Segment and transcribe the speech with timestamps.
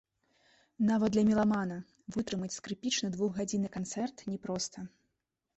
[0.87, 1.77] Нават для меламана
[2.15, 4.89] вытрымаць скрыпічны двухгадзінны канцэрт не проста.